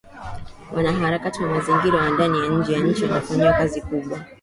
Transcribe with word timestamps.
Wanaharakati 0.75 1.43
wa 1.43 1.49
Mazingira 1.49 1.97
wa 1.97 2.09
ndani 2.09 2.39
na 2.39 2.47
nje 2.47 2.73
ya 2.73 2.79
nchi 2.79 3.03
wanafanya 3.03 3.51
kazi 3.53 3.81
kubwa 3.81 4.19